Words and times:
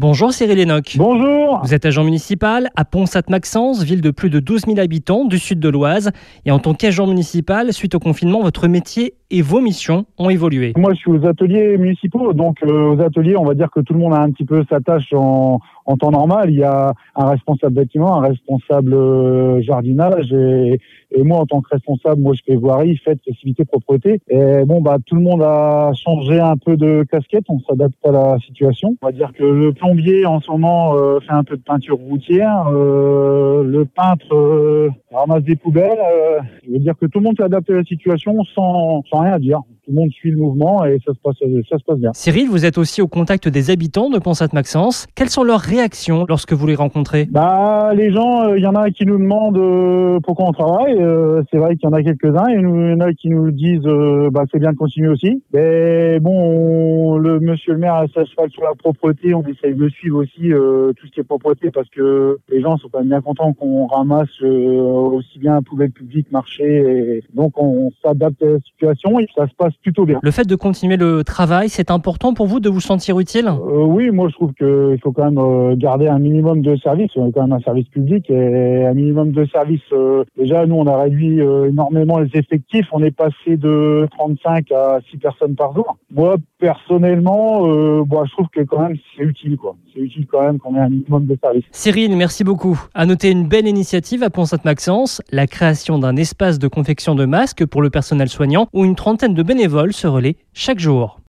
Bonjour 0.00 0.32
Cyril 0.32 0.58
Enoch. 0.60 0.96
Bonjour. 0.96 1.60
Vous 1.62 1.74
êtes 1.74 1.84
agent 1.84 2.02
municipal 2.04 2.70
à 2.74 2.86
Pont-Sainte-Maxence, 2.86 3.84
ville 3.84 4.00
de 4.00 4.10
plus 4.10 4.30
de 4.30 4.40
12 4.40 4.62
000 4.64 4.78
habitants 4.78 5.26
du 5.26 5.38
sud 5.38 5.60
de 5.60 5.68
l'Oise. 5.68 6.10
Et 6.46 6.50
en 6.50 6.58
tant 6.58 6.72
qu'agent 6.72 7.06
municipal, 7.06 7.70
suite 7.74 7.94
au 7.94 7.98
confinement, 7.98 8.40
votre 8.40 8.66
métier 8.66 9.12
et 9.30 9.42
vos 9.42 9.60
missions 9.60 10.06
ont 10.16 10.30
évolué. 10.30 10.72
Moi, 10.78 10.94
je 10.94 11.00
suis 11.00 11.10
aux 11.10 11.26
ateliers 11.26 11.76
municipaux. 11.76 12.32
Donc, 12.32 12.62
euh, 12.62 12.94
aux 12.94 13.00
ateliers, 13.02 13.36
on 13.36 13.44
va 13.44 13.52
dire 13.52 13.68
que 13.70 13.80
tout 13.80 13.92
le 13.92 13.98
monde 13.98 14.14
a 14.14 14.22
un 14.22 14.30
petit 14.30 14.46
peu 14.46 14.64
sa 14.70 14.80
tâche 14.80 15.12
en, 15.12 15.60
en 15.84 15.96
temps 15.98 16.10
normal. 16.10 16.48
Il 16.50 16.58
y 16.58 16.64
a 16.64 16.94
un 17.14 17.28
responsable 17.28 17.74
bâtiment, 17.74 18.22
un 18.22 18.28
responsable 18.28 18.94
euh, 18.94 19.60
jardinage 19.60 20.32
et, 20.32 20.80
et 21.12 21.22
moi, 21.24 21.38
en 21.38 21.46
tant 21.46 21.60
que 21.60 21.68
responsable, 21.70 22.22
moi, 22.22 22.34
je 22.34 22.42
fais 22.46 22.56
voirie, 22.56 22.96
fête, 22.96 23.18
festivité, 23.24 23.64
propreté. 23.64 24.20
Et 24.28 24.64
bon, 24.64 24.80
bah, 24.80 24.96
tout 25.04 25.16
le 25.16 25.22
monde 25.22 25.42
a 25.42 25.90
changé 25.94 26.38
un 26.38 26.56
peu 26.56 26.76
de 26.76 27.04
casquette. 27.10 27.44
On 27.48 27.60
s'adapte 27.60 27.98
à 28.04 28.12
la 28.12 28.38
situation. 28.46 28.96
On 29.02 29.06
va 29.06 29.12
dire 29.12 29.32
que 29.36 29.44
le 29.44 29.72
plombier, 29.90 30.26
en 30.26 30.40
ce 30.40 30.50
moment, 30.50 30.94
euh, 30.96 31.20
fait 31.20 31.32
un 31.32 31.44
peu 31.44 31.56
de 31.56 31.62
peinture 31.62 31.96
routière. 31.96 32.68
Euh, 32.68 33.62
le 33.64 33.84
peintre 33.84 34.34
euh, 34.34 34.90
ramasse 35.12 35.42
des 35.42 35.56
poubelles. 35.56 35.98
Euh, 35.98 36.40
je 36.66 36.72
veux 36.72 36.78
dire 36.78 36.94
que 37.00 37.06
tout 37.06 37.18
le 37.18 37.24
monde 37.24 37.36
s'adapte 37.38 37.70
à 37.70 37.74
la 37.74 37.84
situation 37.84 38.42
sans, 38.54 39.02
sans 39.10 39.20
rien 39.20 39.38
dire. 39.38 39.60
Tout 39.90 39.96
le 39.96 40.02
monde 40.02 40.12
suit 40.12 40.30
le 40.30 40.36
mouvement 40.36 40.84
et 40.84 40.98
ça 41.04 41.12
se 41.12 41.18
passe, 41.18 41.34
ça 41.68 41.76
se 41.76 41.84
passe 41.84 41.98
bien. 41.98 42.12
Cyril, 42.14 42.48
vous 42.48 42.64
êtes 42.64 42.78
aussi 42.78 43.02
au 43.02 43.08
contact 43.08 43.48
des 43.48 43.70
habitants 43.72 44.08
de 44.08 44.20
Pont-Sainte-Maxence. 44.20 45.08
Quelles 45.16 45.30
sont 45.30 45.42
leurs 45.42 45.58
réactions 45.58 46.26
lorsque 46.28 46.52
vous 46.52 46.64
les 46.68 46.76
rencontrez? 46.76 47.26
Bah, 47.28 47.90
les 47.92 48.12
gens, 48.12 48.54
il 48.54 48.62
y 48.62 48.66
en 48.68 48.76
a 48.76 48.90
qui 48.92 49.04
nous 49.04 49.18
demandent 49.18 49.58
euh, 49.58 50.20
pourquoi 50.22 50.46
on 50.48 50.52
travaille. 50.52 50.94
Euh, 51.02 51.42
c'est 51.50 51.56
vrai 51.58 51.74
qu'il 51.74 51.88
y 51.88 51.92
en 51.92 51.96
a 51.96 52.04
quelques-uns 52.04 52.48
et 52.50 52.54
il 52.54 52.60
y 52.60 52.94
en 52.94 53.00
a 53.00 53.12
qui 53.14 53.30
nous 53.30 53.50
disent 53.50 53.84
euh, 53.86 54.30
bah 54.30 54.44
c'est 54.52 54.60
bien 54.60 54.70
de 54.70 54.76
continuer 54.76 55.08
aussi. 55.08 55.42
Mais 55.52 56.20
bon, 56.20 56.30
on- 57.14 57.16
le 57.18 57.40
monsieur 57.40 57.72
le 57.72 57.80
maire 57.80 57.94
a 57.94 58.06
sa 58.14 58.24
cheval 58.24 58.48
sur 58.50 58.62
la 58.62 58.76
propreté. 58.76 59.34
On 59.34 59.42
essaye 59.42 59.74
de 59.74 59.88
suivre 59.88 60.18
aussi 60.22 60.52
euh, 60.52 60.92
tout 60.92 61.08
ce 61.08 61.10
qui 61.10 61.18
est 61.18 61.24
propreté 61.24 61.72
parce 61.72 61.88
que 61.88 62.38
les 62.48 62.60
gens 62.60 62.76
sont 62.76 62.88
quand 62.92 63.00
même 63.00 63.08
bien 63.08 63.20
contents 63.22 63.52
qu'on 63.54 63.86
ramasse 63.88 64.28
euh, 64.42 64.80
aussi 64.80 65.40
bien 65.40 65.60
poubelle 65.62 65.90
publique, 65.90 66.30
marché. 66.30 66.64
Et 66.64 67.24
donc 67.34 67.54
on 67.60 67.90
s'adapte 68.04 68.40
à 68.44 68.46
la 68.46 68.60
situation 68.60 69.18
et 69.18 69.26
ça 69.34 69.48
se 69.48 69.54
passe 69.56 69.72
plutôt 69.82 70.04
bien. 70.04 70.18
Le 70.22 70.30
fait 70.30 70.46
de 70.46 70.54
continuer 70.54 70.96
le 70.96 71.24
travail, 71.24 71.68
c'est 71.68 71.90
important 71.90 72.34
pour 72.34 72.46
vous 72.46 72.60
de 72.60 72.68
vous 72.68 72.80
sentir 72.80 73.18
utile? 73.18 73.48
Euh, 73.48 73.84
oui, 73.84 74.10
moi 74.10 74.28
je 74.28 74.34
trouve 74.34 74.52
qu'il 74.54 74.98
faut 75.02 75.12
quand 75.12 75.24
même 75.24 75.38
euh, 75.38 75.74
garder 75.76 76.08
un 76.08 76.18
minimum 76.18 76.62
de 76.62 76.76
service. 76.76 77.10
On 77.16 77.28
est 77.28 77.32
quand 77.32 77.42
même 77.42 77.52
un 77.52 77.60
service 77.60 77.88
public 77.88 78.28
et 78.30 78.86
un 78.86 78.94
minimum 78.94 79.32
de 79.32 79.44
service. 79.46 79.80
euh, 79.92 80.24
déjà, 80.36 80.66
nous 80.66 80.76
on 80.76 80.86
a 80.86 81.02
réduit 81.02 81.40
énormément 81.40 82.18
les 82.18 82.30
effectifs. 82.34 82.86
On 82.92 83.02
est 83.02 83.10
passé 83.10 83.56
de 83.56 84.06
35 84.18 84.70
à 84.72 84.98
6 85.10 85.16
personnes 85.18 85.54
par 85.54 85.74
jour. 85.74 85.96
Moi 86.12 86.36
personnellement, 86.60 87.66
euh, 87.66 88.04
bon, 88.04 88.24
je 88.24 88.30
trouve 88.32 88.48
que 88.52 88.60
quand 88.60 88.80
même 88.80 88.96
c'est 89.16 89.24
utile 89.24 89.56
quoi. 89.56 89.76
C'est 89.92 90.00
utile 90.00 90.26
quand 90.30 90.42
même 90.42 90.58
qu'on 90.58 90.76
ait 90.76 90.80
un 90.80 90.90
minimum 90.90 91.26
de 91.26 91.36
service. 91.42 91.64
Cyril, 91.72 92.16
merci 92.16 92.44
beaucoup. 92.44 92.80
À 92.94 93.06
noter 93.06 93.30
une 93.30 93.48
belle 93.48 93.66
initiative 93.66 94.22
à 94.22 94.30
Pont-Sainte-Maxence, 94.30 95.22
la 95.32 95.46
création 95.46 95.98
d'un 95.98 96.16
espace 96.16 96.58
de 96.58 96.68
confection 96.68 97.14
de 97.14 97.24
masques 97.24 97.66
pour 97.66 97.82
le 97.82 97.90
personnel 97.90 98.28
soignant 98.28 98.68
où 98.72 98.84
une 98.84 98.94
trentaine 98.94 99.34
de 99.34 99.42
bénévoles 99.70 99.92
se 99.92 100.06
relaient 100.06 100.36
chaque 100.52 100.80
jour. 100.80 101.18